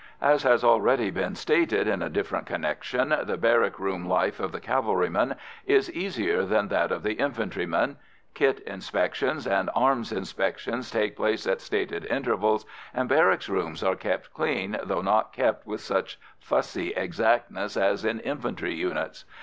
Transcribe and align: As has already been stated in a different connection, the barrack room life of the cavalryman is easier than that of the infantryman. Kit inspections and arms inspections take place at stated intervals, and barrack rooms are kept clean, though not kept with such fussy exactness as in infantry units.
As 0.23 0.41
has 0.41 0.63
already 0.63 1.11
been 1.11 1.35
stated 1.35 1.87
in 1.87 2.01
a 2.01 2.09
different 2.09 2.47
connection, 2.47 3.09
the 3.21 3.37
barrack 3.37 3.77
room 3.77 4.09
life 4.09 4.39
of 4.39 4.51
the 4.51 4.59
cavalryman 4.59 5.35
is 5.67 5.91
easier 5.91 6.41
than 6.41 6.69
that 6.69 6.91
of 6.91 7.03
the 7.03 7.13
infantryman. 7.13 7.97
Kit 8.33 8.61
inspections 8.61 9.45
and 9.45 9.69
arms 9.75 10.11
inspections 10.11 10.89
take 10.89 11.15
place 11.15 11.45
at 11.45 11.61
stated 11.61 12.05
intervals, 12.05 12.65
and 12.95 13.09
barrack 13.09 13.47
rooms 13.47 13.83
are 13.83 13.95
kept 13.95 14.33
clean, 14.33 14.75
though 14.83 15.03
not 15.03 15.33
kept 15.33 15.67
with 15.67 15.81
such 15.81 16.19
fussy 16.39 16.93
exactness 16.95 17.77
as 17.77 18.03
in 18.03 18.19
infantry 18.21 18.73
units. 18.73 19.23